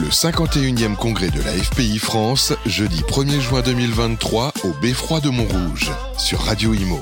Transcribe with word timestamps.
Le 0.00 0.10
51e 0.10 0.94
congrès 0.94 1.28
de 1.28 1.40
la 1.42 1.50
FPI 1.50 1.98
France, 1.98 2.52
jeudi 2.66 3.00
1er 3.00 3.40
juin 3.40 3.62
2023 3.62 4.52
au 4.62 4.72
Beffroi 4.80 5.18
de 5.18 5.28
Montrouge, 5.28 5.90
sur 6.16 6.38
Radio 6.38 6.72
Imo. 6.72 7.00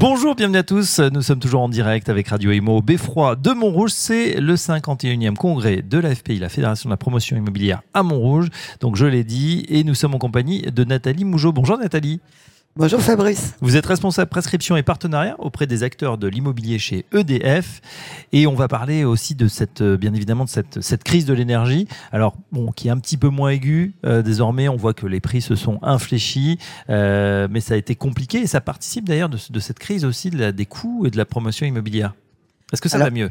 Bonjour, 0.00 0.34
bienvenue 0.34 0.58
à 0.58 0.64
tous. 0.64 0.98
Nous 0.98 1.22
sommes 1.22 1.38
toujours 1.38 1.60
en 1.60 1.68
direct 1.68 2.08
avec 2.08 2.26
Radio 2.26 2.50
Imo 2.50 2.82
Beffroi 2.82 3.36
de 3.36 3.52
Montrouge. 3.52 3.92
C'est 3.94 4.40
le 4.40 4.56
51e 4.56 5.34
congrès 5.34 5.80
de 5.80 5.98
la 5.98 6.12
FPI, 6.12 6.40
la 6.40 6.48
Fédération 6.48 6.88
de 6.88 6.92
la 6.92 6.96
promotion 6.98 7.36
immobilière 7.36 7.82
à 7.94 8.02
Montrouge. 8.02 8.48
Donc 8.80 8.96
je 8.96 9.06
l'ai 9.06 9.22
dit, 9.22 9.64
et 9.68 9.84
nous 9.84 9.94
sommes 9.94 10.16
en 10.16 10.18
compagnie 10.18 10.62
de 10.62 10.82
Nathalie 10.82 11.24
Mougeot. 11.24 11.52
Bonjour 11.52 11.78
Nathalie. 11.78 12.20
Bonjour 12.78 13.00
Fabrice. 13.00 13.54
Vous 13.62 13.74
êtes 13.76 13.86
responsable 13.86 14.28
prescription 14.28 14.76
et 14.76 14.82
partenariat 14.82 15.34
auprès 15.38 15.66
des 15.66 15.82
acteurs 15.82 16.18
de 16.18 16.28
l'immobilier 16.28 16.78
chez 16.78 17.06
EDF 17.10 17.80
et 18.32 18.46
on 18.46 18.54
va 18.54 18.68
parler 18.68 19.02
aussi 19.02 19.34
de 19.34 19.48
cette, 19.48 19.80
euh, 19.80 19.96
bien 19.96 20.12
évidemment, 20.12 20.44
de 20.44 20.50
cette, 20.50 20.82
cette 20.82 21.02
crise 21.02 21.24
de 21.24 21.32
l'énergie. 21.32 21.88
Alors, 22.12 22.36
bon, 22.52 22.72
qui 22.72 22.88
est 22.88 22.90
un 22.90 22.98
petit 22.98 23.16
peu 23.16 23.30
moins 23.30 23.48
aiguë 23.48 23.94
euh, 24.04 24.20
désormais. 24.20 24.68
On 24.68 24.76
voit 24.76 24.92
que 24.92 25.06
les 25.06 25.20
prix 25.20 25.40
se 25.40 25.54
sont 25.54 25.78
infléchis, 25.80 26.58
euh, 26.90 27.48
mais 27.50 27.60
ça 27.60 27.72
a 27.72 27.76
été 27.78 27.94
compliqué 27.94 28.40
et 28.40 28.46
ça 28.46 28.60
participe 28.60 29.08
d'ailleurs 29.08 29.30
de, 29.30 29.38
de, 29.48 29.60
cette 29.60 29.78
crise 29.78 30.04
aussi 30.04 30.28
de 30.28 30.38
la, 30.38 30.52
des 30.52 30.66
coûts 30.66 31.06
et 31.06 31.10
de 31.10 31.16
la 31.16 31.24
promotion 31.24 31.64
immobilière. 31.64 32.14
Est-ce 32.74 32.82
que 32.82 32.90
ça 32.90 32.96
Alors, 32.96 33.06
va 33.06 33.14
mieux? 33.14 33.30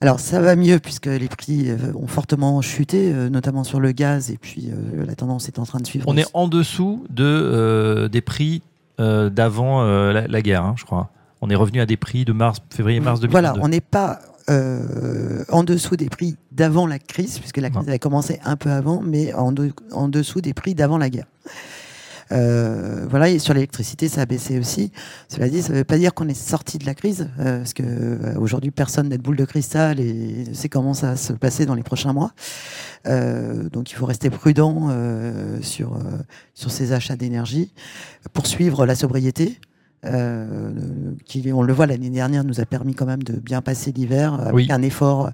Alors 0.00 0.20
ça 0.20 0.40
va 0.40 0.54
mieux 0.54 0.78
puisque 0.78 1.06
les 1.06 1.28
prix 1.28 1.72
ont 1.94 2.06
fortement 2.06 2.62
chuté, 2.62 3.12
notamment 3.12 3.64
sur 3.64 3.80
le 3.80 3.90
gaz, 3.90 4.30
et 4.30 4.38
puis 4.38 4.70
euh, 4.70 5.04
la 5.04 5.16
tendance 5.16 5.48
est 5.48 5.58
en 5.58 5.64
train 5.64 5.80
de 5.80 5.86
suivre. 5.86 6.04
On 6.06 6.16
est 6.16 6.28
en 6.34 6.46
dessous 6.46 7.04
de, 7.10 7.24
euh, 7.24 8.08
des 8.08 8.20
prix 8.20 8.62
euh, 9.00 9.30
d'avant 9.30 9.82
euh, 9.82 10.12
la, 10.12 10.26
la 10.26 10.42
guerre, 10.42 10.64
hein, 10.64 10.74
je 10.76 10.84
crois. 10.84 11.10
On 11.40 11.50
est 11.50 11.54
revenu 11.54 11.80
à 11.80 11.86
des 11.86 11.96
prix 11.96 12.24
de 12.24 12.32
mars, 12.32 12.58
février-mars 12.70 13.20
2022. 13.20 13.48
Voilà, 13.48 13.64
on 13.64 13.68
n'est 13.68 13.80
pas 13.80 14.18
euh, 14.50 15.44
en 15.50 15.62
dessous 15.62 15.96
des 15.96 16.08
prix 16.08 16.36
d'avant 16.52 16.86
la 16.86 16.98
crise, 16.98 17.38
puisque 17.38 17.58
la 17.58 17.70
crise 17.70 17.88
avait 17.88 17.98
commencé 17.98 18.40
un 18.44 18.56
peu 18.56 18.70
avant, 18.70 19.00
mais 19.04 19.32
en, 19.34 19.52
de- 19.52 19.72
en 19.92 20.08
dessous 20.08 20.40
des 20.40 20.54
prix 20.54 20.74
d'avant 20.74 20.98
la 20.98 21.10
guerre. 21.10 21.26
Euh, 22.32 23.06
voilà, 23.08 23.28
et 23.28 23.38
sur 23.38 23.54
l'électricité, 23.54 24.08
ça 24.08 24.22
a 24.22 24.26
baissé 24.26 24.58
aussi. 24.58 24.92
Cela 25.28 25.48
dit, 25.48 25.62
ça 25.62 25.72
ne 25.72 25.78
veut 25.78 25.84
pas 25.84 25.98
dire 25.98 26.14
qu'on 26.14 26.28
est 26.28 26.34
sorti 26.34 26.78
de 26.78 26.86
la 26.86 26.94
crise, 26.94 27.28
euh, 27.38 27.58
parce 27.58 27.72
que 27.72 27.82
euh, 27.84 28.38
aujourd'hui, 28.38 28.70
personne 28.70 29.08
n'a 29.08 29.16
de 29.16 29.22
boule 29.22 29.36
de 29.36 29.44
cristal 29.44 30.00
et 30.00 30.46
sait 30.52 30.68
comment 30.68 30.94
ça 30.94 31.10
va 31.10 31.16
se 31.16 31.32
passer 31.32 31.66
dans 31.66 31.74
les 31.74 31.82
prochains 31.82 32.12
mois. 32.12 32.32
Euh, 33.06 33.68
donc, 33.70 33.90
il 33.90 33.94
faut 33.94 34.06
rester 34.06 34.30
prudent 34.30 34.88
euh, 34.90 35.58
sur 35.62 35.94
euh, 35.94 36.18
sur 36.54 36.70
ces 36.70 36.92
achats 36.92 37.16
d'énergie, 37.16 37.72
poursuivre 38.32 38.84
la 38.84 38.94
sobriété. 38.94 39.58
Euh, 40.04 40.70
qui, 41.24 41.50
on 41.52 41.62
le 41.62 41.72
voit 41.72 41.86
l'année 41.86 42.10
dernière, 42.10 42.44
nous 42.44 42.60
a 42.60 42.64
permis 42.66 42.94
quand 42.94 43.04
même 43.06 43.22
de 43.24 43.32
bien 43.32 43.62
passer 43.62 43.90
l'hiver 43.90 44.34
avec 44.34 44.54
Oui. 44.54 44.68
un 44.70 44.80
effort 44.82 45.26
euh, 45.26 45.30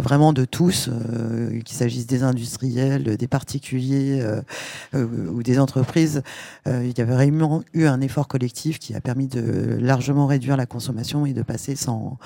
vraiment 0.00 0.32
de 0.32 0.46
tous, 0.46 0.88
euh, 0.88 1.60
qu'il 1.60 1.76
s'agisse 1.76 2.06
des 2.06 2.22
industriels, 2.22 3.16
des 3.18 3.28
particuliers 3.28 4.22
euh, 4.94 5.06
ou 5.32 5.42
des 5.42 5.58
entreprises. 5.58 6.22
Il 6.66 6.96
y 6.96 7.00
avait 7.00 7.12
vraiment 7.14 7.62
eu 7.74 7.84
un 7.86 8.00
effort 8.00 8.26
collectif 8.26 8.78
qui 8.78 8.94
a 8.94 9.00
permis 9.00 9.26
de 9.26 9.76
largement 9.80 10.26
réduire 10.26 10.56
la 10.56 10.66
consommation 10.66 11.26
et 11.26 11.32
de 11.34 11.42
passer 11.42 11.76
sans 11.76 12.18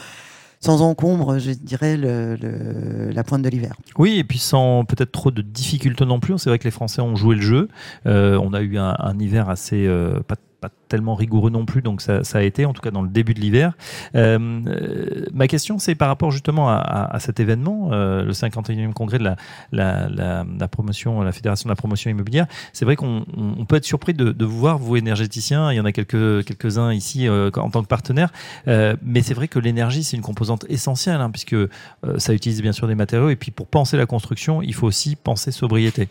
sans 0.62 0.82
encombre, 0.82 1.38
je 1.38 1.52
dirais, 1.52 1.96
le- 1.96 2.36
le- 2.36 3.08
la 3.12 3.24
pointe 3.24 3.40
de 3.40 3.48
l'hiver. 3.48 3.74
Oui, 3.96 4.18
et 4.18 4.24
puis 4.24 4.38
sans 4.38 4.84
peut-être 4.84 5.10
trop 5.10 5.30
de 5.30 5.40
difficultés 5.40 6.04
non 6.04 6.20
plus. 6.20 6.36
C'est 6.38 6.50
vrai 6.50 6.58
que 6.58 6.64
les 6.64 6.70
Français 6.70 7.00
ont 7.00 7.16
joué 7.16 7.34
le 7.36 7.40
jeu. 7.40 7.68
Euh, 8.04 8.38
on 8.42 8.52
a 8.52 8.60
eu 8.60 8.76
un, 8.76 8.94
un 8.98 9.18
hiver 9.18 9.48
assez 9.48 9.86
euh, 9.86 10.20
pas, 10.20 10.36
pas 10.60 10.70
tellement 10.88 11.14
rigoureux 11.14 11.50
non 11.50 11.64
plus, 11.64 11.82
donc 11.82 12.00
ça, 12.02 12.22
ça 12.24 12.38
a 12.38 12.42
été, 12.42 12.64
en 12.66 12.72
tout 12.72 12.82
cas 12.82 12.90
dans 12.90 13.02
le 13.02 13.08
début 13.08 13.34
de 13.34 13.40
l'hiver. 13.40 13.72
Euh, 14.14 14.38
euh, 14.66 15.26
ma 15.32 15.48
question, 15.48 15.78
c'est 15.78 15.94
par 15.94 16.08
rapport 16.08 16.30
justement 16.30 16.68
à, 16.68 16.74
à- 16.74 17.16
à 17.16 17.20
cet 17.20 17.40
événement, 17.40 17.90
euh, 17.92 18.24
le 18.24 18.32
51e 18.32 18.92
congrès 18.92 19.18
de 19.18 19.24
la, 19.24 19.36
la, 19.72 20.08
la, 20.08 20.68
promotion, 20.68 21.22
la 21.22 21.32
Fédération 21.32 21.68
de 21.68 21.72
la 21.72 21.76
promotion 21.76 22.10
immobilière. 22.10 22.46
C'est 22.72 22.84
vrai 22.84 22.96
qu'on 22.96 23.24
on- 23.36 23.54
on 23.58 23.64
peut 23.64 23.76
être 23.76 23.84
surpris 23.84 24.14
de, 24.14 24.32
de 24.32 24.44
vous 24.44 24.58
voir, 24.58 24.78
vous 24.78 24.96
énergéticiens. 24.96 25.72
Il 25.72 25.76
y 25.76 25.80
en 25.80 25.84
a 25.84 25.92
quelques 25.92 26.44
quelques 26.44 26.78
uns 26.78 26.92
ici 26.92 27.26
euh, 27.28 27.50
en 27.56 27.70
tant 27.70 27.82
que 27.82 27.88
partenaires, 27.88 28.30
Euh, 28.68 28.94
mais 29.02 29.22
c'est 29.22 29.34
vrai 29.34 29.48
que 29.48 29.58
l'énergie, 29.58 30.04
c'est 30.04 30.16
une 30.16 30.22
composante 30.22 30.66
essentielle, 30.68 31.20
hein, 31.20 31.30
puisque 31.30 31.54
euh, 31.54 31.68
ça 32.18 32.32
utilise 32.34 32.60
bien 32.62 32.72
sûr 32.72 32.86
des 32.86 32.94
matériaux. 32.94 33.30
Et 33.30 33.36
puis 33.36 33.50
pour 33.50 33.66
penser 33.66 33.96
la 33.96 34.06
construction, 34.06 34.60
il 34.62 34.74
faut 34.74 34.86
aussi 34.86 35.16
penser 35.16 35.50
sobriété. 35.52 36.08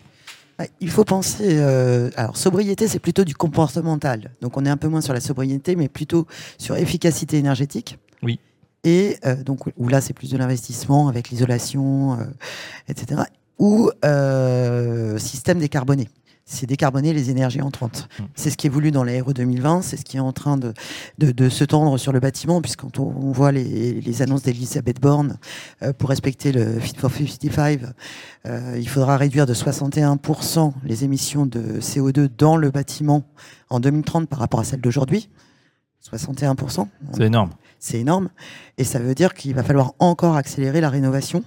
Ouais, 0.60 0.70
Il 0.80 0.90
faut 0.90 1.04
penser. 1.04 1.56
euh, 1.58 2.10
alors, 2.16 2.36
sobriété, 2.36 2.86
c'est 2.86 2.98
plutôt 2.98 3.24
du 3.24 3.34
comportemental. 3.34 4.32
Donc, 4.42 4.58
on 4.58 4.66
est 4.66 4.68
un 4.68 4.76
peu 4.76 4.88
moins 4.88 5.00
sur 5.00 5.14
la 5.14 5.20
sobriété, 5.20 5.74
mais 5.74 5.88
plutôt 5.88 6.26
sur 6.58 6.76
efficacité 6.76 7.38
énergétique. 7.38 7.98
Oui. 8.22 8.38
Et 8.84 9.16
euh, 9.24 9.36
donc, 9.42 9.60
où 9.78 9.88
là, 9.88 10.02
c'est 10.02 10.12
plus 10.12 10.30
de 10.30 10.36
l'investissement 10.36 11.08
avec 11.08 11.30
l'isolation, 11.30 12.20
euh, 12.20 12.24
etc. 12.88 13.22
Ou 13.58 13.90
système 15.18 15.58
décarboné. 15.58 16.08
C'est 16.52 16.66
décarboner 16.66 17.12
les 17.12 17.30
énergies 17.30 17.62
entrantes. 17.62 18.08
Mm. 18.18 18.22
C'est 18.34 18.50
ce 18.50 18.56
qui 18.56 18.66
est 18.66 18.70
voulu 18.70 18.90
dans 18.90 19.04
la 19.04 19.22
RE 19.22 19.32
2020, 19.32 19.82
c'est 19.82 19.96
ce 19.96 20.04
qui 20.04 20.16
est 20.16 20.20
en 20.20 20.32
train 20.32 20.56
de, 20.56 20.74
de, 21.18 21.30
de 21.30 21.48
se 21.48 21.62
tendre 21.62 21.96
sur 21.96 22.10
le 22.12 22.18
bâtiment, 22.18 22.60
puisqu'on 22.60 22.90
on 22.98 23.30
voit 23.30 23.52
les, 23.52 24.00
les 24.00 24.22
annonces 24.22 24.42
d'Elisabeth 24.42 25.00
Borne 25.00 25.38
euh, 25.82 25.92
pour 25.92 26.08
respecter 26.08 26.50
le 26.50 26.80
Fit 26.80 26.96
for 26.96 27.10
55, 27.12 27.80
euh, 28.46 28.76
il 28.78 28.88
faudra 28.88 29.16
réduire 29.16 29.46
de 29.46 29.54
61% 29.54 30.72
les 30.84 31.04
émissions 31.04 31.46
de 31.46 31.78
CO2 31.80 32.28
dans 32.36 32.56
le 32.56 32.70
bâtiment 32.70 33.22
en 33.68 33.78
2030 33.78 34.28
par 34.28 34.40
rapport 34.40 34.58
à 34.60 34.64
celles 34.64 34.80
d'aujourd'hui. 34.80 35.28
61%, 36.12 36.88
C'est 37.12 37.24
énorme. 37.24 37.50
c'est 37.78 37.98
énorme. 38.00 38.30
Et 38.78 38.84
ça 38.84 38.98
veut 38.98 39.14
dire 39.14 39.34
qu'il 39.34 39.54
va 39.54 39.62
falloir 39.62 39.92
encore 39.98 40.34
accélérer 40.36 40.80
la 40.80 40.88
rénovation, 40.88 41.44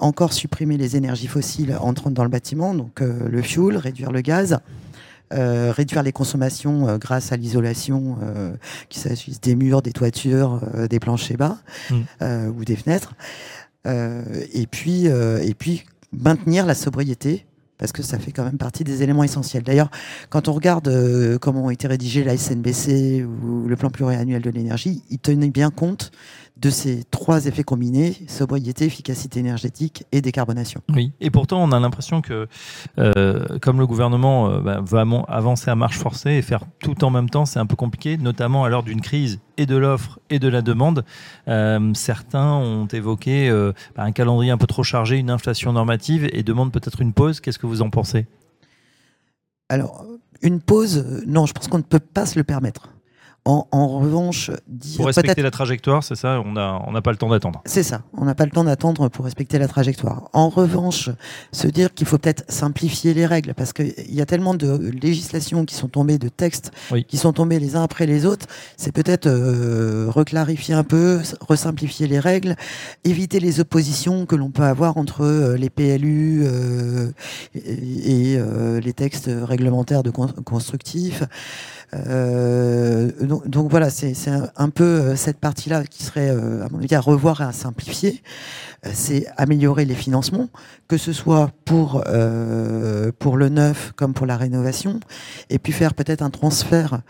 encore 0.00 0.32
supprimer 0.32 0.76
les 0.76 0.96
énergies 0.96 1.26
fossiles 1.28 1.76
entrant 1.80 2.10
dans 2.10 2.24
le 2.24 2.28
bâtiment, 2.30 2.74
donc 2.74 3.00
euh, 3.00 3.28
le 3.28 3.42
fuel, 3.42 3.76
réduire 3.76 4.10
le 4.12 4.20
gaz. 4.20 4.58
euh, 5.32 5.72
réduire 5.72 6.04
les 6.04 6.12
consommations 6.12 6.86
euh, 6.88 6.98
grâce 6.98 7.32
à 7.32 7.36
l'isolation, 7.36 8.16
euh, 8.22 8.54
qu'il 8.88 9.02
s'agisse 9.02 9.40
des 9.40 9.56
murs, 9.56 9.82
des 9.82 9.90
toitures, 9.92 10.60
euh, 10.76 10.86
des 10.86 11.00
planchers 11.00 11.36
bas 11.36 11.58
Mm. 11.90 11.94
euh, 12.22 12.48
ou 12.48 12.64
des 12.64 12.76
fenêtres. 12.76 13.14
Euh, 13.88 14.22
et 14.52 14.66
puis, 14.68 15.08
euh, 15.08 15.40
et 15.42 15.54
puis 15.54 15.84
maintenir 16.12 16.64
la 16.64 16.74
sobriété 16.76 17.44
parce 17.78 17.92
que 17.92 18.02
ça 18.02 18.18
fait 18.18 18.32
quand 18.32 18.44
même 18.44 18.56
partie 18.56 18.84
des 18.84 19.02
éléments 19.02 19.22
essentiels. 19.24 19.62
D'ailleurs, 19.64 19.90
quand 20.30 20.48
on 20.48 20.52
regarde 20.52 20.88
euh, 20.88 21.38
comment 21.38 21.64
ont 21.64 21.70
été 21.70 21.86
rédigés 21.88 22.24
la 22.24 22.36
SNBC 22.36 23.22
ou 23.24 23.66
le 23.68 23.76
plan 23.76 23.90
pluriannuel 23.90 24.40
de 24.42 24.48
l'énergie, 24.50 25.02
ils 25.10 25.18
tenaient 25.18 25.50
bien 25.50 25.70
compte 25.70 26.10
de 26.56 26.70
ces 26.70 27.04
trois 27.04 27.46
effets 27.46 27.64
combinés 27.64 28.16
sobriété, 28.28 28.86
efficacité 28.86 29.40
énergétique 29.40 30.04
et 30.12 30.22
décarbonation. 30.22 30.80
Oui. 30.94 31.12
Et 31.20 31.30
pourtant, 31.30 31.62
on 31.62 31.70
a 31.70 31.78
l'impression 31.80 32.22
que, 32.22 32.48
euh, 32.98 33.58
comme 33.60 33.78
le 33.78 33.86
gouvernement 33.86 34.48
euh, 34.48 34.60
bah, 34.60 34.80
va 34.82 35.04
avancer 35.28 35.70
à 35.70 35.74
marche 35.74 35.98
forcée 35.98 36.30
et 36.30 36.42
faire 36.42 36.64
tout 36.80 37.04
en 37.04 37.10
même 37.10 37.28
temps, 37.28 37.44
c'est 37.44 37.58
un 37.58 37.66
peu 37.66 37.76
compliqué, 37.76 38.16
notamment 38.16 38.64
à 38.64 38.68
l'heure 38.68 38.82
d'une 38.82 39.02
crise 39.02 39.40
et 39.58 39.66
de 39.66 39.76
l'offre 39.76 40.18
et 40.30 40.38
de 40.38 40.48
la 40.48 40.62
demande. 40.62 41.04
Euh, 41.48 41.92
certains 41.94 42.54
ont 42.54 42.86
évoqué 42.86 43.50
euh, 43.50 43.72
bah, 43.94 44.04
un 44.04 44.12
calendrier 44.12 44.50
un 44.50 44.58
peu 44.58 44.66
trop 44.66 44.82
chargé, 44.82 45.18
une 45.18 45.30
inflation 45.30 45.72
normative 45.72 46.28
et 46.32 46.42
demandent 46.42 46.72
peut-être 46.72 47.02
une 47.02 47.12
pause. 47.12 47.40
Qu'est-ce 47.40 47.58
que 47.58 47.66
vous 47.66 47.82
en 47.82 47.90
pensez? 47.90 48.26
Alors, 49.68 50.06
une 50.42 50.60
pause, 50.60 51.22
non, 51.26 51.44
je 51.44 51.52
pense 51.52 51.68
qu'on 51.68 51.78
ne 51.78 51.82
peut 51.82 52.00
pas 52.00 52.24
se 52.24 52.38
le 52.38 52.44
permettre. 52.44 52.95
En, 53.46 53.66
en 53.70 53.86
revanche, 54.00 54.50
dire 54.66 54.96
Pour 54.96 55.06
respecter 55.06 55.40
la 55.40 55.52
trajectoire, 55.52 56.02
c'est 56.02 56.16
ça, 56.16 56.42
on 56.44 56.52
n'a 56.52 56.82
on 56.86 56.90
n'a 56.90 57.00
pas 57.00 57.12
le 57.12 57.16
temps 57.16 57.28
d'attendre. 57.28 57.62
C'est 57.64 57.84
ça, 57.84 58.02
on 58.12 58.24
n'a 58.24 58.34
pas 58.34 58.44
le 58.44 58.50
temps 58.50 58.64
d'attendre 58.64 59.08
pour 59.08 59.24
respecter 59.24 59.58
la 59.58 59.68
trajectoire. 59.68 60.28
En 60.32 60.48
revanche, 60.48 61.10
se 61.52 61.68
dire 61.68 61.94
qu'il 61.94 62.08
faut 62.08 62.18
peut-être 62.18 62.44
simplifier 62.50 63.14
les 63.14 63.24
règles, 63.24 63.54
parce 63.54 63.72
qu'il 63.72 63.94
y 64.12 64.20
a 64.20 64.26
tellement 64.26 64.54
de 64.54 64.90
législations 65.00 65.64
qui 65.64 65.76
sont 65.76 65.86
tombées, 65.86 66.18
de 66.18 66.28
textes 66.28 66.72
Oui. 66.90 67.04
qui 67.04 67.16
sont 67.18 67.32
tombés 67.32 67.60
les 67.60 67.76
uns 67.76 67.84
après 67.84 68.04
les 68.06 68.26
autres, 68.26 68.46
c'est 68.76 68.90
peut-être 68.92 69.26
euh, 69.28 70.06
reclarifier 70.10 70.74
un 70.74 70.82
peu, 70.84 71.20
resimplifier 71.48 72.08
les 72.08 72.18
règles, 72.18 72.56
éviter 73.04 73.38
les 73.38 73.60
oppositions 73.60 74.26
que 74.26 74.34
l'on 74.34 74.50
peut 74.50 74.64
avoir 74.64 74.96
entre 74.96 75.22
euh, 75.24 75.56
les 75.56 75.70
PLU 75.70 76.42
euh, 76.44 77.12
et, 77.54 78.32
et, 78.32 78.38
euh, 78.38 78.80
les 78.80 78.92
textes 78.92 79.30
réglementaires 79.32 80.02
de 80.02 80.10
con- 80.10 80.26
constructifs. 80.44 81.22
Euh, 81.94 83.10
donc, 83.20 83.70
voilà, 83.70 83.90
c'est 83.90 84.14
un, 84.56 84.70
peu 84.70 84.84
euh, 84.84 85.16
cette 85.16 85.38
partie-là 85.38 85.84
qui 85.84 86.02
serait, 86.02 86.30
euh, 86.30 86.66
à 86.90 87.00
revoir 87.00 87.40
et 87.40 87.44
à 87.44 87.52
simplifier. 87.52 88.22
C'est 88.92 89.26
améliorer 89.36 89.84
les 89.84 89.94
financements, 89.94 90.48
que 90.86 90.96
ce 90.96 91.12
soit 91.12 91.50
pour, 91.64 92.04
pour 93.18 93.36
le 93.36 93.48
neuf 93.48 93.92
comme 93.96 94.14
pour 94.14 94.26
la 94.26 94.36
rénovation, 94.36 95.00
et 95.50 95.58
puis 95.58 95.72
faire 95.72 95.94
peut-être 95.94 96.22
un 96.22 96.30
transfert. 96.30 97.00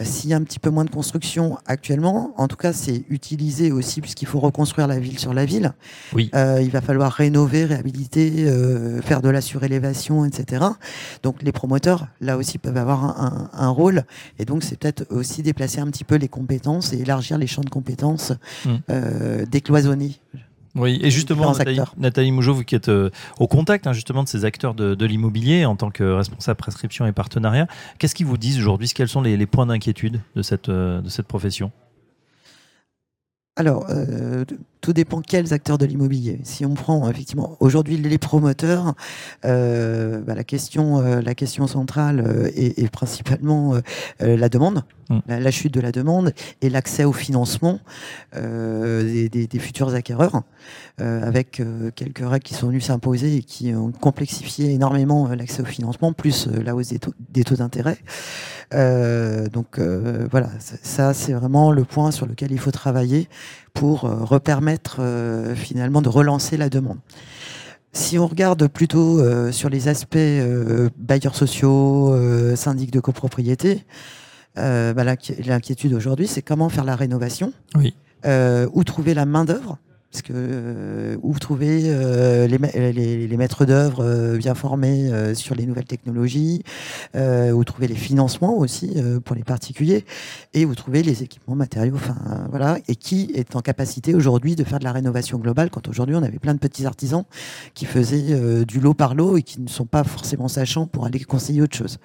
Euh, 0.00 0.04
S'il 0.04 0.30
y 0.30 0.34
a 0.34 0.36
un 0.36 0.42
petit 0.42 0.58
peu 0.58 0.70
moins 0.70 0.84
de 0.84 0.90
construction 0.90 1.58
actuellement, 1.66 2.32
en 2.36 2.48
tout 2.48 2.56
cas, 2.56 2.72
c'est 2.72 3.04
utilisé 3.10 3.70
aussi 3.72 4.00
puisqu'il 4.00 4.26
faut 4.26 4.40
reconstruire 4.40 4.86
la 4.88 4.98
ville 4.98 5.18
sur 5.18 5.34
la 5.34 5.44
ville. 5.44 5.72
Oui. 6.12 6.30
Euh, 6.34 6.60
il 6.62 6.70
va 6.70 6.80
falloir 6.80 7.12
rénover, 7.12 7.64
réhabiliter, 7.64 8.44
euh, 8.48 9.00
faire 9.02 9.20
de 9.22 9.28
la 9.28 9.40
surélévation, 9.40 10.24
etc. 10.24 10.64
Donc 11.22 11.42
les 11.42 11.52
promoteurs, 11.52 12.08
là 12.20 12.36
aussi, 12.36 12.58
peuvent 12.58 12.76
avoir 12.76 13.04
un, 13.04 13.50
un- 13.54 13.58
un 13.66 13.68
rôle. 13.68 14.04
Et 14.38 14.44
donc, 14.44 14.62
c'est 14.64 14.78
peut-être 14.78 15.06
aussi 15.10 15.42
déplacer 15.42 15.80
un 15.80 15.86
petit 15.90 16.04
peu 16.04 16.16
les 16.16 16.28
compétences 16.28 16.92
et 16.92 16.98
élargir 16.98 17.38
les 17.38 17.46
champs 17.46 17.62
de 17.62 17.70
compétences, 17.70 18.32
Mm. 18.64 18.70
euh, 18.90 19.46
décloisonner. 19.46 20.18
Oui, 20.74 20.98
et 21.02 21.10
justement, 21.10 21.52
Nathalie, 21.98 22.32
Mougeot, 22.32 22.54
vous 22.54 22.64
qui 22.64 22.74
êtes 22.74 22.90
au 23.38 23.46
contact 23.46 23.86
hein, 23.86 23.92
justement 23.92 24.22
de 24.22 24.28
ces 24.28 24.44
acteurs 24.46 24.74
de, 24.74 25.04
l'immobilier 25.04 25.66
en 25.66 25.76
tant 25.76 25.90
que 25.90 26.02
responsable 26.02 26.56
prescription 26.56 27.06
et 27.06 27.12
partenariat, 27.12 27.66
qu'est-ce 27.98 28.14
qu'ils 28.14 28.26
vous 28.26 28.38
disent 28.38 28.58
aujourd'hui? 28.58 28.88
Quels 28.88 29.08
sont 29.08 29.20
les, 29.20 29.46
points 29.46 29.66
d'inquiétude 29.66 30.20
de 30.34 30.42
cette, 30.42 30.70
de 30.70 31.08
cette 31.08 31.26
profession? 31.26 31.72
Alors, 33.56 33.86
euh, 33.90 34.44
tout 34.82 34.92
dépend 34.92 35.22
quels 35.22 35.54
acteurs 35.54 35.78
de 35.78 35.86
l'immobilier. 35.86 36.40
Si 36.42 36.66
on 36.66 36.74
prend 36.74 37.08
effectivement 37.08 37.56
aujourd'hui 37.60 37.96
les 37.96 38.18
promoteurs, 38.18 38.94
euh, 39.46 40.20
bah, 40.20 40.34
la 40.34 40.44
question, 40.44 40.98
euh, 40.98 41.22
la 41.22 41.34
question 41.34 41.66
centrale 41.66 42.50
est, 42.54 42.90
principalement 42.90 43.76
la 44.20 44.48
demande, 44.48 44.82
mm. 45.08 45.18
la, 45.28 45.50
chute 45.50 45.72
de 45.72 45.80
la 45.80 45.92
demande 45.92 46.34
et 46.60 46.68
l'accès 46.68 47.04
au 47.04 47.12
financement 47.12 47.80
des, 48.34 49.28
des, 49.28 49.58
futurs 49.58 49.94
acquéreurs, 49.94 50.42
avec 50.98 51.62
quelques 51.94 52.28
règles 52.28 52.44
qui 52.44 52.54
sont 52.54 52.66
venues 52.66 52.80
s'imposer 52.80 53.36
et 53.36 53.42
qui 53.42 53.72
ont 53.74 53.92
complexifié 53.92 54.72
énormément 54.72 55.28
l'accès 55.28 55.62
au 55.62 55.66
financement, 55.66 56.12
plus 56.12 56.48
la 56.48 56.74
hausse 56.74 56.92
des 57.30 57.44
taux 57.44 57.56
d'intérêt. 57.56 57.98
Euh, 58.74 59.48
donc 59.48 59.78
euh, 59.78 60.26
voilà, 60.30 60.48
ça 60.58 61.12
c'est 61.12 61.32
vraiment 61.32 61.72
le 61.72 61.84
point 61.84 62.10
sur 62.10 62.26
lequel 62.26 62.52
il 62.52 62.58
faut 62.58 62.70
travailler 62.70 63.28
pour 63.72 64.04
euh, 64.04 64.16
repermettre 64.24 65.00
finalement 65.54 66.02
de 66.02 66.08
relancer 66.08 66.56
la 66.56 66.68
demande. 66.68 66.98
Si 67.92 68.18
on 68.18 68.26
regarde 68.26 68.68
plutôt 68.68 69.20
sur 69.52 69.68
les 69.68 69.88
aspects 69.88 70.16
bailleurs 70.96 71.36
sociaux, 71.36 72.16
syndics 72.56 72.90
de 72.90 73.00
copropriété, 73.00 73.84
bah, 74.56 74.94
l'inquiétude 74.94 75.92
aujourd'hui, 75.92 76.26
c'est 76.26 76.40
comment 76.40 76.70
faire 76.70 76.84
la 76.84 76.96
rénovation, 76.96 77.52
oui. 77.74 77.94
où 78.24 78.84
trouver 78.84 79.12
la 79.12 79.26
main 79.26 79.44
d'œuvre 79.44 79.76
parce 80.12 80.20
que 80.20 80.32
euh, 80.34 81.16
où 81.22 81.38
trouver 81.38 81.84
euh, 81.86 82.46
les, 82.46 83.26
les, 83.26 83.36
maîtres 83.38 83.64
d'œuvre 83.64 84.04
euh, 84.04 84.36
bien 84.36 84.54
formés 84.54 85.10
sur 85.34 85.54
les 85.54 85.64
nouvelles 85.64 85.86
technologies, 85.86 86.62
où 87.14 87.64
trouver 87.64 87.88
les 87.88 87.94
financements 87.94 88.58
aussi 88.58 88.94
pour 89.24 89.34
les 89.34 89.42
particuliers, 89.42 90.04
et 90.52 90.66
où 90.66 90.74
trouver 90.74 91.02
les 91.02 91.22
équipements 91.22 91.54
matériaux, 91.54 91.94
enfin 91.94 92.46
voilà, 92.50 92.78
et 92.88 92.96
qui 92.96 93.30
est 93.34 93.56
en 93.56 93.60
capacité 93.60 94.14
aujourd'hui 94.14 94.54
de 94.54 94.64
faire 94.64 94.78
de 94.78 94.84
la 94.84 94.92
rénovation 94.92 95.38
globale 95.38 95.70
quand 95.70 95.88
aujourd'hui 95.88 96.14
on 96.14 96.22
avait 96.22 96.38
plein 96.38 96.54
de 96.54 96.58
petits 96.58 96.84
artisans 96.84 97.24
qui 97.74 97.86
faisaient 97.86 98.64
du 98.64 98.80
lot 98.80 98.94
par 98.94 99.14
lot 99.14 99.38
et 99.38 99.42
qui 99.42 99.60
ne 99.60 99.68
sont 99.68 99.86
pas 99.86 100.04
forcément 100.04 100.48
sachants 100.48 100.86
pour 100.86 101.06
aller 101.06 101.20
conseiller 101.20 101.62
autre 101.62 101.76
chose. 101.76 101.98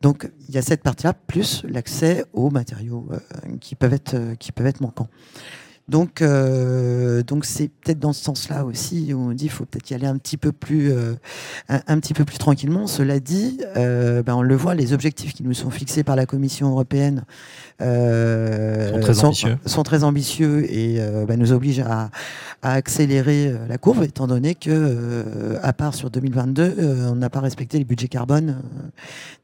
Donc 0.00 0.30
il 0.48 0.54
y 0.54 0.58
a 0.58 0.62
cette 0.62 0.82
partie-là, 0.82 1.14
plus 1.14 1.64
l'accès 1.68 2.24
aux 2.32 2.50
matériaux 2.50 3.08
qui, 3.60 3.74
peuvent 3.74 3.94
être, 3.94 4.34
qui 4.38 4.52
peuvent 4.52 4.66
être 4.66 4.80
manquants. 4.80 5.08
Donc, 5.88 6.22
euh, 6.22 7.22
donc 7.22 7.44
c'est 7.44 7.68
peut-être 7.68 7.98
dans 7.98 8.12
ce 8.12 8.22
sens-là 8.22 8.64
aussi 8.64 9.12
où 9.12 9.18
on 9.18 9.32
dit 9.32 9.44
qu'il 9.44 9.50
faut 9.50 9.64
peut-être 9.64 9.90
y 9.90 9.94
aller 9.94 10.06
un 10.06 10.16
petit 10.16 10.36
peu 10.36 10.52
plus, 10.52 10.92
euh, 10.92 11.14
un, 11.68 11.98
petit 11.98 12.14
peu 12.14 12.24
plus 12.24 12.38
tranquillement. 12.38 12.86
Cela 12.86 13.18
dit, 13.18 13.60
euh, 13.76 14.22
ben 14.22 14.36
on 14.36 14.42
le 14.42 14.54
voit, 14.54 14.74
les 14.74 14.92
objectifs 14.92 15.34
qui 15.34 15.42
nous 15.42 15.54
sont 15.54 15.70
fixés 15.70 16.04
par 16.04 16.14
la 16.14 16.24
Commission 16.24 16.70
européenne 16.70 17.24
sont 17.80 19.00
très, 19.00 19.24
ambitieux. 19.24 19.58
sont, 19.66 19.82
très 19.82 20.04
ambitieux 20.04 20.72
et 20.72 21.00
ben 21.26 21.36
nous 21.38 21.52
obligent 21.52 21.80
à, 21.80 22.10
à, 22.62 22.74
accélérer 22.74 23.52
la 23.68 23.76
courbe, 23.76 24.04
étant 24.04 24.28
donné 24.28 24.54
que, 24.54 25.58
à 25.62 25.72
part 25.72 25.94
sur 25.94 26.10
2022, 26.10 26.76
on 27.10 27.16
n'a 27.16 27.28
pas 27.28 27.40
respecté 27.40 27.78
les 27.78 27.84
budgets 27.84 28.06
carbone 28.06 28.62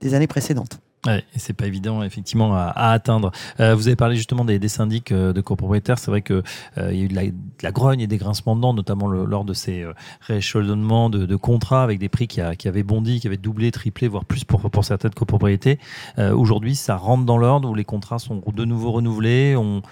des 0.00 0.14
années 0.14 0.28
précédentes. 0.28 0.78
Et 1.16 1.38
c'est 1.38 1.52
pas 1.52 1.66
évident 1.66 2.02
effectivement 2.02 2.54
à, 2.54 2.72
atteindre. 2.90 3.32
Euh, 3.60 3.74
vous 3.74 3.88
avez 3.88 3.96
parlé 3.96 4.16
justement 4.16 4.44
des, 4.44 4.68
syndics 4.68 5.12
euh, 5.12 5.32
de 5.32 5.40
copropriétaires. 5.40 5.98
C'est 5.98 6.10
vrai 6.10 6.22
que 6.22 6.42
euh, 6.78 6.92
il 6.92 6.98
y 6.98 7.02
a 7.02 7.04
eu 7.04 7.32
de 7.32 7.34
la, 7.62 7.72
grogne 7.72 8.00
et 8.00 8.06
des 8.06 8.18
grincements 8.18 8.56
de 8.56 8.60
dents, 8.60 8.74
notamment 8.74 9.08
lors 9.08 9.44
de 9.44 9.54
ces 9.54 9.86
rééchelonnements 10.20 11.10
de, 11.10 11.36
contrats 11.36 11.82
avec 11.82 11.98
des 11.98 12.08
prix 12.08 12.26
qui, 12.26 12.40
avaient 12.40 12.82
bondi, 12.82 13.20
qui 13.20 13.26
avaient 13.26 13.36
doublé, 13.36 13.70
triplé, 13.70 14.08
voire 14.08 14.24
plus 14.24 14.44
pour, 14.44 14.60
pour 14.70 14.84
certaines 14.84 15.14
copropriétés. 15.14 15.78
Aujourd'hui, 16.18 16.74
ça 16.74 16.96
rentre 16.96 17.24
dans 17.24 17.38
l'ordre 17.38 17.68
où 17.68 17.74
les 17.74 17.84
contrats 17.84 18.18
sont 18.18 18.42
de 18.46 18.64
nouveau 18.64 18.92
renouvelés? 18.92 19.56
on 19.56 19.82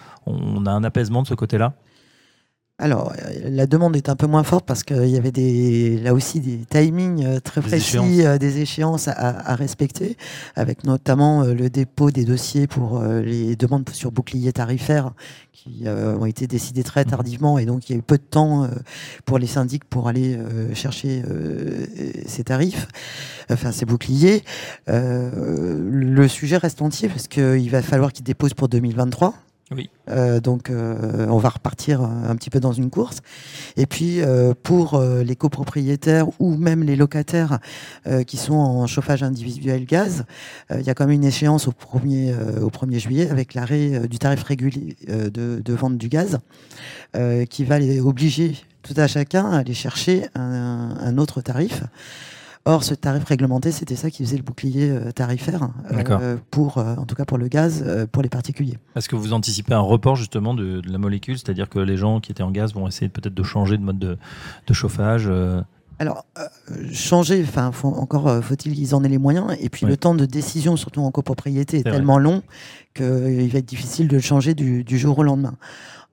a 0.67 0.71
un 0.71 0.85
apaisement 0.85 1.23
de 1.23 1.29
ce 1.29 1.35
côté-là? 1.35 1.75
Alors, 2.79 3.15
la 3.43 3.67
demande 3.67 3.97
est 3.97 4.11
un 4.11 4.17
peu 4.17 4.27
moins 4.27 4.43
forte 4.43 4.67
parce 4.67 4.83
qu'il 4.85 5.09
y 5.09 5.17
avait 5.17 5.33
des, 5.33 5.99
là 5.99 6.13
aussi 6.13 6.41
des 6.41 6.59
timings 6.59 7.25
euh, 7.25 7.41
très 7.41 7.63
précis, 7.63 8.27
euh, 8.27 8.37
des 8.37 8.61
échéances 8.61 9.09
à, 9.09 9.55
respecter, 9.55 10.19
avec 10.57 10.85
notamment 10.85 11.43
euh, 11.43 11.55
le 11.55 11.71
dépôt 11.71 12.11
des 12.11 12.27
dossiers 12.27 12.67
pour 12.67 13.03
les 13.03 13.57
demandes 13.57 13.89
sur 13.89 14.13
bouclier 14.13 14.53
tarifaire 14.53 15.13
qui 15.53 15.87
ont 15.89 16.27
été 16.27 16.47
décidées 16.47 16.85
très 16.85 17.05
mmh. 17.05 17.11
tardivement 17.11 17.59
et 17.59 17.65
donc 17.65 17.89
il 17.89 17.93
y 17.93 17.97
a 17.97 17.99
eu 17.99 18.03
peu 18.03 18.19
de 18.19 18.23
temps 18.23 18.69
pour 19.25 19.39
les 19.39 19.47
syndics 19.47 19.85
pour 19.85 20.07
aller 20.07 20.39
chercher 20.75 21.23
ces 22.27 22.45
tarifs, 22.45 22.87
enfin 23.51 23.73
ces 23.73 23.87
boucliers. 23.87 24.45
le 24.87 26.29
sujet 26.29 26.59
reste 26.59 26.83
entier 26.83 27.09
parce 27.09 27.27
qu'il 27.27 27.71
va 27.71 27.83
falloir 27.83 28.13
qu'ils 28.13 28.25
déposent 28.25 28.55
pour 28.55 28.69
2023. 28.69 29.35
Oui. 29.73 29.91
Euh, 30.09 30.39
donc 30.39 30.71
euh, 30.71 31.27
on 31.29 31.39
va 31.39 31.49
repartir 31.49 32.01
un 32.01 32.37
petit 32.37 32.51
peu 32.51 32.61
dans 32.61 32.73
une 32.73 32.89
course. 32.89 33.19
Et 33.77 33.87
puis 33.87 34.21
euh, 34.21 34.55
pour 34.63 35.01
les 35.01 35.35
copropriétaires 35.35 36.29
ou 36.39 36.57
même 36.57 36.85
les 36.85 36.95
locataires 36.95 37.59
qui 38.27 38.37
sont 38.37 38.55
en 38.55 38.87
chauffage 38.87 39.23
individuel 39.23 39.85
gaz, 39.85 40.25
il 40.71 40.83
y 40.83 40.91
a 40.91 40.95
quand 40.95 41.07
même 41.07 41.15
une 41.15 41.25
échéance 41.25 41.67
au 41.67 41.73
1er, 41.73 42.35
au 42.61 42.69
1er 42.69 42.99
juillet 42.99 43.31
avec 43.31 43.55
l'arrêt 43.55 44.07
du 44.09 44.19
tarif 44.19 44.43
régulier 44.43 44.97
de, 45.09 45.61
de, 45.65 45.73
vente 45.73 45.99
du 45.99 46.09
gaz 46.09 46.39
qui 47.51 47.65
va 47.65 47.79
les 47.79 48.01
obliger 48.01 48.57
tout 48.83 48.95
à 48.97 49.07
chacun 49.07 49.51
à 49.51 49.59
aller 49.59 49.75
chercher 49.75 50.27
un, 50.35 50.97
un 51.01 51.19
autre 51.19 51.41
tarif. 51.41 51.83
Or, 52.69 52.83
ce 52.83 52.95
tarif 52.95 53.23
réglementé, 53.23 53.71
c'était 53.71 53.95
ça 53.95 54.11
qui 54.11 54.25
faisait 54.25 54.37
le 54.37 54.43
bouclier 54.43 54.91
euh, 54.91 55.13
tarifaire, 55.13 55.71
euh, 55.93 56.37
pour, 56.51 56.79
euh, 56.79 56.97
en 56.97 57.05
tout 57.05 57.15
cas 57.15 57.25
pour 57.25 57.39
le 57.39 57.47
gaz, 57.47 57.85
pour 58.11 58.25
les 58.25 58.29
particuliers. 58.29 58.77
Est-ce 58.97 59.09
que 59.09 59.15
vous 59.15 59.33
anticipez 59.33 59.73
un 59.73 59.79
report 59.79 60.17
justement 60.17 60.53
de, 60.53 60.83
la 60.85 60.99
molécule, 60.99 61.39
c'est-à-dire 61.39 61.69
que 61.69 61.79
les 61.79 61.97
gens 61.97 62.19
qui 62.19 62.33
étaient 62.33 62.43
en 62.43 62.51
gaz 62.51 62.75
vont 62.75 62.89
essayer 62.89 63.09
peut-être 63.09 63.35
de 63.35 63.43
changer 63.45 63.79
de 63.79 63.83
mode 63.83 63.99
de, 63.99 64.19
chauffage 64.75 65.31
alors, 65.99 66.27
changer, 66.93 67.43
enfin, 67.49 67.73
encore 67.83 68.45
faut-il 68.45 68.75
qu'ils 68.75 68.95
en 68.95 69.03
aient 69.03 69.09
les 69.09 69.17
moyens? 69.17 69.57
Et 69.61 69.71
puis, 69.71 69.87
le 69.87 69.97
temps 69.97 70.15
de 70.15 70.27
décision, 70.27 70.77
surtout 70.77 71.01
en 71.01 71.11
copropriété, 71.11 71.79
est, 71.79 71.85
tellement 71.85 72.19
long 72.19 72.43
qu'il 72.93 73.49
va 73.49 73.59
être 73.59 73.65
difficile 73.65 74.07
de 74.07 74.17
le 74.17 74.21
changer 74.21 74.53
du 74.55 74.99
jour 74.99 75.19
au 75.19 75.23
lendemain. 75.23 75.55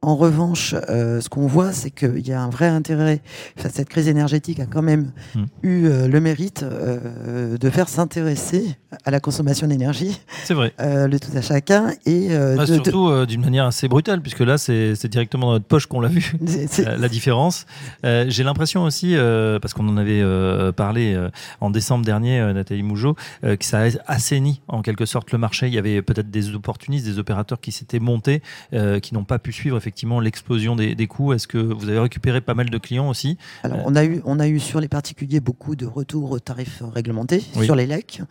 En 0.04 0.18
revanche, 0.18 0.76
euh, 0.90 1.22
ce 1.22 1.30
qu'on 1.30 1.48
voit, 1.48 1.72
c'est 1.72 1.90
qu'il 1.90 2.28
y 2.28 2.34
a 2.34 2.42
un 2.42 2.50
vrai 2.50 2.68
intérêt. 2.68 3.22
Enfin, 3.58 3.70
cette 3.72 3.88
crise 3.88 4.10
énergétique 4.10 4.60
a 4.60 4.66
quand 4.66 4.82
même 4.82 5.14
hmm. 5.34 5.44
eu 5.64 5.86
euh, 5.86 6.10
le 6.10 6.20
mérite 6.20 6.64
euh, 6.64 7.58
de 7.58 7.70
faire 7.70 7.88
s'intéresser 7.88 8.76
à 9.06 9.12
la 9.12 9.22
consommation 9.22 9.66
d'énergie. 9.66 10.20
C'est 10.44 10.54
vrai. 10.54 10.74
le 10.78 11.18
tout 11.20 11.32
à 11.38 11.42
chacun. 11.42 11.92
Et, 12.06 12.30
bah, 12.58 12.66
surtout 12.66 13.26
d'une 13.26 13.42
manière 13.42 13.66
assez 13.66 13.88
brutale, 13.88 14.22
puisque 14.22 14.42
là, 14.42 14.58
c'est 14.58 15.08
directement 15.08 15.48
dans 15.48 15.54
notre 15.54 15.66
poche 15.66 15.86
qu'on 15.86 16.02
l'a 16.02 16.10
vu, 16.10 16.34
la 16.86 17.10
différence. 17.10 17.66
J'ai 18.04 18.44
l'impression 18.44 18.84
aussi, 18.84 19.16
parce 19.62 19.74
qu'on 19.74 19.88
en 19.88 19.98
avait 19.98 20.22
parlé 20.74 21.18
en 21.62 21.72
décembre 21.72 22.06
dernier, 22.06 22.54
Nathalie 22.54 22.84
Mougeot, 22.84 23.16
que 23.42 23.66
ça 23.66 23.86
a 23.86 23.90
assaini 24.06 24.62
en 24.68 24.82
quelque 24.82 25.06
sorte 25.06 25.32
le 25.32 25.40
marché. 25.40 25.68
Il 25.68 25.74
y 25.74 25.80
avait 25.80 26.02
peut-être 26.02 26.30
des 26.30 26.54
opportunistes, 26.54 27.06
des 27.06 27.18
opérateurs 27.18 27.60
qui 27.60 27.72
s'étaient 27.72 28.00
montés, 28.00 28.44
qui 29.02 29.14
n'ont 29.14 29.24
pas 29.24 29.40
pu 29.40 29.52
suivre 29.52 29.78
effectivement 29.78 29.93
effectivement 29.94 30.20
l'explosion 30.20 30.76
des, 30.76 31.08
coûts. 31.08 31.34
Est-ce 31.34 31.48
que 31.48 31.60
vous 31.60 31.88
avez 31.88 32.00
récupéré 32.00 32.42
pas 32.42 32.56
mal 32.56 32.72
de 32.72 32.78
clients 32.80 33.10
aussi 33.10 33.38
Alors, 33.62 33.80
on 33.86 33.96
a, 33.96 34.04
eu, 34.04 34.24
on 34.26 34.40
a 34.40 34.48
eu 34.48 34.60
sur 34.60 34.80
les 34.80 34.88
particuliers 34.88 35.40
beaucoup 35.40 35.76
de 35.76 35.86
retours 35.86 36.32
aux 36.32 36.40
tarifs 36.40 36.82
réglementés, 36.82 37.44
sur 37.62 37.76
les 37.76 37.86
LEC, 37.86 38.24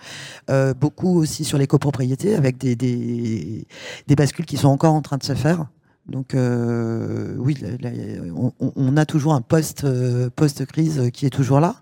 euh, 0.51 0.75
beaucoup 0.75 1.17
aussi 1.21 1.45
sur 1.45 1.59
les 1.59 1.69
copropriétés, 1.69 2.35
avec 2.35 2.59
des, 2.59 2.75
des, 2.75 4.17
bascules 4.17 4.45
qui 4.45 4.57
sont 4.57 4.69
encore 4.69 4.93
en 4.95 5.03
train 5.03 5.19
de 5.19 5.23
se 5.23 5.35
faire. 5.35 5.67
Donc 6.09 6.35
euh, 6.35 7.37
oui, 7.39 7.57
on, 8.59 8.97
a 8.97 9.07
toujours 9.07 9.35
un 9.35 9.41
post, 9.41 9.85
euh, 9.85 10.31
post-crise 10.35 11.11
qui 11.13 11.27
est 11.27 11.31
toujours 11.31 11.61
là. 11.61 11.77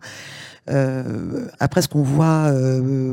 après, 1.59 1.81
ce 1.81 1.89
qu'on 1.89 2.03
voit 2.03 2.53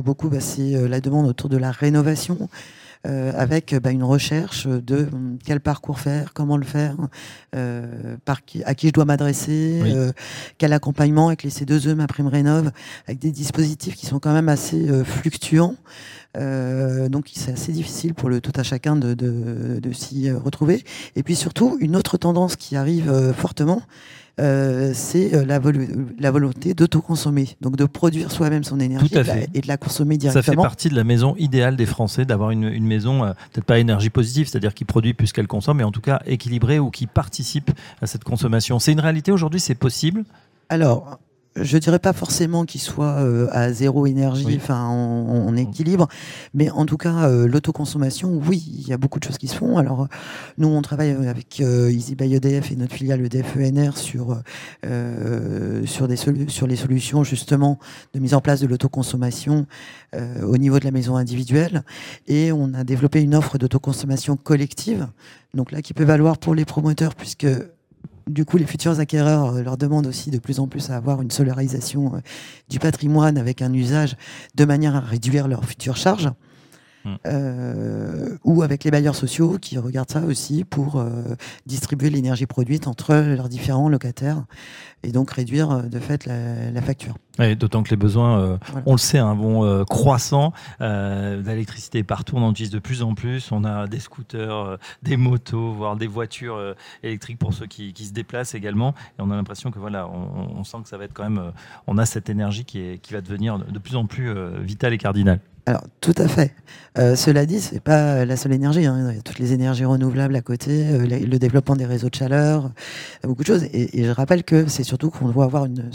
beaucoup, 0.03 0.27
bah, 0.27 0.41
c'est 0.41 0.85
la 0.89 0.99
demande 0.99 1.27
autour 1.27 1.47
de 1.47 1.55
la 1.55 1.71
rénovation. 1.71 2.49
Euh, 3.05 3.31
avec 3.35 3.75
bah, 3.75 3.91
une 3.91 4.03
recherche 4.03 4.67
de 4.67 5.07
hum, 5.11 5.37
quel 5.45 5.59
parcours 5.59 5.99
faire, 5.99 6.33
comment 6.33 6.57
le 6.57 6.65
faire, 6.65 6.95
euh, 7.55 8.17
par 8.25 8.43
qui, 8.43 8.63
à 8.63 8.73
qui 8.73 8.87
je 8.87 8.93
dois 8.93 9.05
m'adresser, 9.05 9.81
euh, 9.85 10.11
quel 10.57 10.73
accompagnement 10.73 11.27
avec 11.27 11.43
les 11.43 11.51
C2E, 11.51 11.93
ma 11.93 12.07
prime 12.07 12.27
rénov, 12.27 12.71
avec 13.05 13.19
des 13.19 13.31
dispositifs 13.31 13.95
qui 13.95 14.07
sont 14.07 14.19
quand 14.19 14.33
même 14.33 14.49
assez 14.49 14.87
fluctuants. 15.03 15.75
donc 16.35 17.29
c'est 17.33 17.53
assez 17.53 17.71
difficile 17.71 18.13
pour 18.13 18.29
le 18.29 18.41
tout 18.41 18.51
à 18.55 18.63
chacun 18.63 18.95
de, 18.95 19.13
de, 19.13 19.79
de 19.79 19.93
s'y 19.93 20.31
retrouver. 20.31 20.83
Et 21.15 21.23
puis 21.23 21.35
surtout, 21.35 21.77
une 21.79 21.95
autre 21.95 22.17
tendance 22.17 22.55
qui 22.55 22.75
arrive 22.75 23.33
fortement, 23.37 23.81
c'est 24.37 25.31
la, 25.45 25.59
la, 26.19 26.31
volonté 26.31 26.73
d'autoconsommer, 26.73 27.49
donc 27.61 27.75
de 27.75 27.85
produire 27.85 28.31
soi-même 28.31 28.63
son 28.63 28.79
énergie 28.79 29.13
et 29.53 29.61
de 29.61 29.67
la 29.67 29.77
consommer 29.77 30.17
directement. 30.17 30.43
Ça 30.43 30.51
fait 30.51 30.55
partie 30.55 30.89
de 30.89 30.95
la 30.95 31.03
maison 31.03 31.35
idéale 31.37 31.75
des 31.75 31.85
Français, 31.85 32.25
d'avoir 32.25 32.51
une, 32.51 32.65
une, 32.65 32.85
maison, 32.85 33.21
peut-être 33.51 33.65
pas 33.65 33.79
énergie 33.79 34.09
positive, 34.09 34.47
c'est-à-dire 34.47 34.73
qui 34.73 34.85
produit 34.85 35.13
plus 35.13 35.31
qu'elle 35.31 35.47
consomme, 35.47 35.77
mais 35.77 35.83
en 35.83 35.91
tout 35.91 36.01
cas 36.01 36.21
équilibrée 36.25 36.79
ou 36.79 36.91
qui 36.91 37.07
participe 37.07 37.71
à 38.01 38.07
cette 38.07 38.23
consommation. 38.23 38.79
C'est 38.79 38.91
une 38.91 38.99
réalité 38.99 39.31
aujourd'hui, 39.31 39.59
c'est 39.59 39.75
possible? 39.75 40.23
Alors, 40.69 41.19
je 41.61 41.77
dirais 41.77 41.99
pas 41.99 42.13
forcément 42.13 42.65
qu'il 42.65 42.81
soit 42.81 43.19
euh, 43.19 43.47
à 43.51 43.71
zéro 43.71 44.05
énergie, 44.05 44.57
enfin 44.57 44.85
en, 44.85 45.55
équilibre, 45.55 46.07
mais 46.53 46.69
en 46.69 46.85
tout 46.85 46.97
cas 46.97 47.29
euh, 47.29 47.47
l'autoconsommation, 47.47 48.39
oui, 48.47 48.63
il 48.77 48.87
y 48.87 48.93
a 48.93 48.97
beaucoup 48.97 49.19
de 49.19 49.23
choses 49.23 49.37
qui 49.37 49.47
se 49.47 49.55
font. 49.55 49.77
Alors 49.77 50.07
nous 50.57 50.67
on 50.67 50.81
travaille 50.81 51.11
avec 51.11 51.61
euh, 51.61 51.91
Easy 51.91 52.15
by 52.15 52.35
EDF 52.35 52.71
et 52.71 52.75
notre 52.75 52.93
filiale 52.93 53.25
EDF 53.25 53.55
ENR 53.57 53.97
sur 53.97 54.41
sur 55.85 56.07
des 56.07 56.15
sur 56.47 56.67
les 56.67 56.75
solutions 56.75 57.23
justement 57.23 57.79
de 58.13 58.19
mise 58.19 58.33
en 58.33 58.41
place 58.41 58.59
de 58.61 58.67
l'autoconsommation 58.67 59.65
au 60.43 60.57
niveau 60.57 60.79
de 60.79 60.85
la 60.85 60.91
maison 60.91 61.15
individuelle. 61.15 61.83
Et 62.27 62.51
on 62.51 62.73
a 62.73 62.83
développé 62.83 63.21
une 63.21 63.35
offre 63.35 63.57
d'autoconsommation 63.57 64.37
collective, 64.37 65.07
donc 65.53 65.71
là 65.71 65.81
qui 65.81 65.93
peut 65.93 66.03
valoir 66.03 66.37
pour 66.37 66.55
les 66.55 66.65
promoteurs 66.65 67.15
puisque 67.15 67.47
du 68.27 68.45
coup, 68.45 68.57
les 68.57 68.65
futurs 68.65 68.99
acquéreurs 68.99 69.55
euh, 69.55 69.63
leur 69.63 69.77
demandent 69.77 70.07
aussi 70.07 70.31
de 70.31 70.39
plus 70.39 70.59
en 70.59 70.67
plus 70.67 70.89
à 70.89 70.95
avoir 70.95 71.21
une 71.21 71.31
solarisation 71.31 72.15
euh, 72.15 72.19
du 72.69 72.79
patrimoine 72.79 73.37
avec 73.37 73.61
un 73.61 73.73
usage 73.73 74.15
de 74.55 74.65
manière 74.65 74.95
à 74.95 74.99
réduire 74.99 75.47
leurs 75.47 75.65
futures 75.65 75.97
charges. 75.97 76.29
Hmm. 77.07 77.15
Euh, 77.25 78.37
ou 78.43 78.63
avec 78.63 78.83
les 78.83 78.91
bailleurs 78.91 79.15
sociaux 79.15 79.57
qui 79.61 79.77
regardent 79.77 80.11
ça 80.11 80.21
aussi 80.21 80.65
pour 80.65 81.03
distribuer 81.65 82.09
l'énergie 82.09 82.45
produite 82.45 82.87
entre 82.87 83.15
leurs 83.15 83.47
différents 83.47 83.87
locataires 83.87 84.43
et 85.03 85.11
donc 85.11 85.31
réduire 85.31 85.83
de 85.83 85.99
fait 85.99 86.25
la, 86.25 86.81
facture. 86.81 87.15
D'autant 87.59 87.83
que 87.83 87.91
les 87.91 87.97
besoins, 87.97 88.59
on 88.85 88.93
le 88.93 88.97
sait, 88.97 89.19
hein, 89.19 89.35
vont 89.35 89.85
croissant. 89.85 90.53
L'électricité 90.79 92.03
partout, 92.03 92.35
on 92.35 92.43
en 92.43 92.51
utilise 92.51 92.71
de 92.71 92.79
plus 92.79 93.03
en 93.03 93.13
plus. 93.13 93.51
On 93.51 93.63
a 93.63 93.87
des 93.87 93.99
scooters, 93.99 94.77
des 95.03 95.15
motos, 95.17 95.71
voire 95.71 95.95
des 95.95 96.07
voitures 96.07 96.75
électriques 97.03 97.37
pour 97.37 97.53
ceux 97.53 97.67
qui, 97.67 97.93
se 97.95 98.11
déplacent 98.11 98.55
également. 98.55 98.95
Et 99.17 99.21
on 99.21 99.31
a 99.31 99.35
l'impression 99.35 99.71
que 99.71 99.79
voilà, 99.79 100.09
on, 100.09 100.63
sent 100.63 100.77
que 100.83 100.89
ça 100.89 100.97
va 100.97 101.05
être 101.05 101.13
quand 101.13 101.23
même, 101.23 101.51
on 101.85 101.97
a 101.97 102.05
cette 102.05 102.29
énergie 102.29 102.65
qui, 102.65 102.79
est, 102.79 102.97
qui 103.01 103.13
va 103.13 103.21
devenir 103.21 103.59
de 103.59 103.79
plus 103.79 103.95
en 103.95 104.05
plus 104.05 104.33
vitale 104.63 104.93
et 104.93 104.97
cardinale. 104.97 105.39
Alors, 105.67 105.83
tout 105.99 106.13
à 106.17 106.29
fait. 106.29 106.53
Euh, 106.97 107.17
cela 107.17 107.45
dit, 107.45 107.59
c'est 107.59 107.81
pas 107.81 108.23
la 108.23 108.37
seule 108.37 108.53
énergie. 108.53 108.85
Hein. 108.85 109.09
Il 109.11 109.15
y 109.17 109.19
a 109.19 109.21
toutes 109.21 109.37
les 109.37 109.51
énergies 109.51 109.83
renouvelables 109.83 110.33
à 110.37 110.41
côté, 110.41 110.87
euh, 110.87 111.05
le 111.05 111.39
développement 111.39 111.75
des 111.75 111.85
réseaux 111.85 112.09
de 112.09 112.15
chaleur, 112.15 112.71
beaucoup 113.23 113.41
de 113.41 113.47
choses. 113.47 113.65
Et, 113.73 114.05
je 114.05 114.09
rappelle 114.11 114.45
que 114.45 114.69
c'est 114.69 114.85
surtout 114.85 115.09
qu'on 115.09 115.27
doit 115.27 115.43
avoir 115.43 115.65
une, 115.65 115.91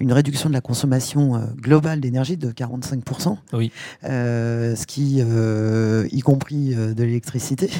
une, 0.00 0.12
réduction 0.12 0.48
de 0.48 0.54
la 0.54 0.60
consommation 0.60 1.36
euh, 1.36 1.44
globale 1.54 2.00
d'énergie 2.00 2.36
de 2.36 2.50
45%. 2.50 3.36
Oui. 3.52 3.70
ce 4.02 4.84
qui, 4.84 5.20
y 5.20 6.20
compris 6.22 6.74
de 6.74 7.04
l'électricité, 7.04 7.70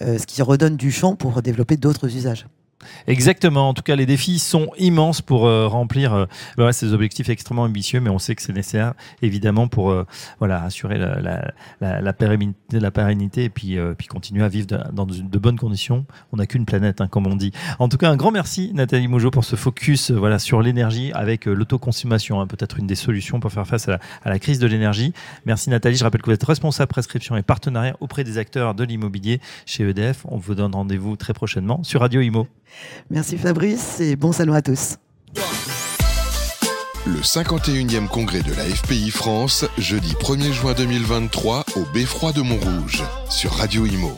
ce 0.00 0.24
qui 0.24 0.40
redonne 0.40 0.76
du 0.78 0.90
champ 0.90 1.16
pour 1.16 1.42
développer 1.42 1.76
d'autres 1.76 2.16
usages. 2.16 2.46
Exactement. 3.06 3.68
En 3.68 3.74
tout 3.74 3.82
cas, 3.82 3.96
les 3.96 4.06
défis 4.06 4.38
sont 4.38 4.70
immenses 4.78 5.22
pour 5.22 5.46
euh, 5.46 5.66
remplir 5.66 6.14
euh, 6.14 6.26
bah 6.56 6.72
ces 6.72 6.92
objectifs 6.92 7.28
extrêmement 7.28 7.62
ambitieux, 7.62 8.00
mais 8.00 8.10
on 8.10 8.18
sait 8.18 8.34
que 8.34 8.42
c'est 8.42 8.52
nécessaire, 8.52 8.94
évidemment, 9.22 9.68
pour 9.68 9.90
euh, 9.90 10.06
voilà 10.38 10.62
assurer 10.62 10.98
la, 10.98 11.20
la, 11.20 11.52
la, 11.80 12.00
la, 12.00 12.12
pérennité, 12.12 12.80
la 12.80 12.90
pérennité 12.90 13.44
et 13.44 13.48
puis, 13.48 13.76
puis 13.96 14.06
continuer 14.06 14.44
à 14.44 14.48
vivre 14.48 14.66
dans 14.92 15.06
de, 15.06 15.38
bonnes 15.38 15.58
conditions. 15.58 16.06
On 16.32 16.36
n'a 16.36 16.46
qu'une 16.46 16.66
planète, 16.66 17.00
hein, 17.00 17.08
comme 17.08 17.26
on 17.26 17.36
dit. 17.36 17.52
En 17.78 17.88
tout 17.88 17.96
cas, 17.96 18.10
un 18.10 18.16
grand 18.16 18.30
merci, 18.30 18.72
Nathalie 18.74 19.08
Mougeot, 19.08 19.30
pour 19.30 19.44
ce 19.44 19.56
focus 19.56 20.10
voilà, 20.10 20.38
sur 20.38 20.62
l'énergie 20.62 21.12
avec 21.14 21.46
l'autoconsommation, 21.46 22.40
hein, 22.40 22.46
peut-être 22.46 22.78
une 22.78 22.86
des 22.86 22.94
solutions 22.94 23.40
pour 23.40 23.52
faire 23.52 23.66
face 23.66 23.88
à 23.88 23.98
la, 24.24 24.38
crise 24.38 24.58
de 24.58 24.66
l'énergie. 24.66 25.12
Merci, 25.46 25.70
Nathalie. 25.70 25.96
Je 25.96 26.04
rappelle 26.04 26.22
que 26.22 26.26
vous 26.26 26.34
êtes 26.34 26.44
responsable 26.44 26.88
prescription 26.88 27.36
et 27.36 27.42
partenariat 27.42 27.96
auprès 28.00 28.24
des 28.24 28.38
acteurs 28.38 28.74
de 28.74 28.84
l'immobilier 28.84 29.40
chez 29.66 29.88
EDF. 29.88 30.24
On 30.28 30.36
vous 30.36 30.54
donne 30.54 30.74
rendez-vous 30.74 31.16
très 31.16 31.32
prochainement 31.32 31.82
sur 31.82 32.00
Radio 32.00 32.20
Imo. 32.20 32.46
Merci 33.10 33.38
Fabrice 33.38 34.00
et 34.00 34.16
bon 34.16 34.32
salon 34.32 34.54
à 34.54 34.62
tous. 34.62 34.96
Le 37.06 37.20
51e 37.20 38.06
congrès 38.08 38.42
de 38.42 38.52
la 38.54 38.64
FPI 38.64 39.10
France, 39.10 39.64
jeudi 39.78 40.14
1er 40.14 40.52
juin 40.52 40.74
2023 40.74 41.64
au 41.76 41.84
Beffroi 41.94 42.32
de 42.32 42.42
Montrouge, 42.42 43.02
sur 43.30 43.52
Radio 43.52 43.86
Imo. 43.86 44.16